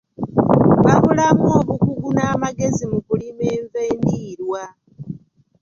[0.85, 4.63] Babulamu obukugu n'amagezi mu kulima enva endiirwa.